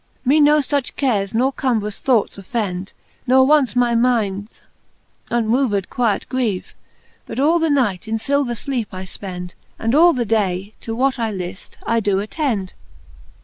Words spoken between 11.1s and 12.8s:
I. lift, T do attend.